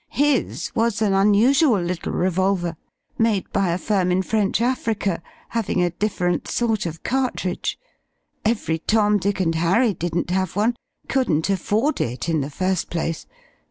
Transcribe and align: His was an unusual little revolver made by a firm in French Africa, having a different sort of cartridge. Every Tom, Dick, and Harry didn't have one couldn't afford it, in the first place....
His 0.09 0.71
was 0.73 0.99
an 1.03 1.13
unusual 1.13 1.79
little 1.79 2.11
revolver 2.13 2.75
made 3.19 3.47
by 3.53 3.69
a 3.69 3.77
firm 3.77 4.11
in 4.11 4.23
French 4.23 4.59
Africa, 4.59 5.21
having 5.49 5.83
a 5.83 5.91
different 5.91 6.47
sort 6.47 6.87
of 6.87 7.03
cartridge. 7.03 7.77
Every 8.43 8.79
Tom, 8.79 9.19
Dick, 9.19 9.39
and 9.39 9.53
Harry 9.53 9.93
didn't 9.93 10.31
have 10.31 10.55
one 10.55 10.75
couldn't 11.07 11.51
afford 11.51 12.01
it, 12.01 12.27
in 12.27 12.41
the 12.41 12.49
first 12.49 12.89
place.... 12.89 13.27